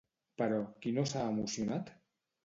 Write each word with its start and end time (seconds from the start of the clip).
Però 0.41 0.61
qui 0.85 0.93
no 0.95 1.03
s'ha 1.11 1.25
emocionat? 1.33 1.93